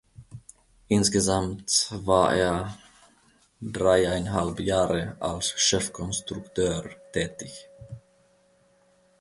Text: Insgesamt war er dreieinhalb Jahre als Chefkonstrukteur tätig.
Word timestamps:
Insgesamt 0.87 1.85
war 1.91 2.33
er 2.35 2.75
dreieinhalb 3.61 4.59
Jahre 4.59 5.15
als 5.19 5.49
Chefkonstrukteur 5.61 6.89
tätig. 7.13 7.69